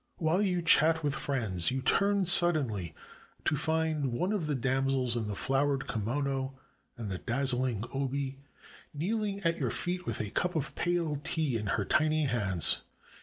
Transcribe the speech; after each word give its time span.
While 0.17 0.41
you 0.41 0.63
chat 0.63 1.03
with 1.03 1.13
friends, 1.13 1.69
you 1.69 1.83
turn 1.83 2.25
suddenly 2.25 2.95
to 3.45 3.55
find 3.55 4.11
one 4.11 4.33
of 4.33 4.47
the 4.47 4.55
damsels 4.55 5.15
in 5.15 5.27
the 5.27 5.35
flowered 5.35 5.85
kimono 5.87 6.55
and 6.97 7.11
the 7.11 7.19
dazzling 7.19 7.83
obi 7.93 8.39
kneeling 8.95 9.41
at 9.41 9.59
your 9.59 9.69
feet 9.69 10.07
with 10.07 10.19
a 10.19 10.31
cup 10.31 10.55
of 10.55 10.73
pale 10.73 11.21
tea 11.23 11.55
in 11.55 11.67
her 11.67 11.85
tiny 11.85 12.25
hands. 12.25 12.81